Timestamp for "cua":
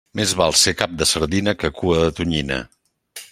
1.81-2.01